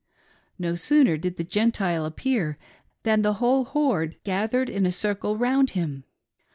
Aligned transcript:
No 0.57 0.73
sooner 0.73 1.15
did 1.15 1.37
the 1.37 1.43
Gentile 1.43 2.05
appear 2.05 2.57
than 3.03 3.21
the 3.21 3.33
whole 3.33 3.65
horde 3.65 4.15
gathered 4.23 4.67
in 4.67 4.87
a 4.87 4.91
circle 4.91 5.37
round 5.37 5.69
him. 5.77 6.05